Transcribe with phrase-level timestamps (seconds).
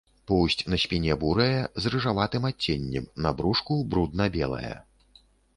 [0.29, 4.77] Поўсць на спіне бурая, з рыжаватым адценнем, на брушку брудна белая.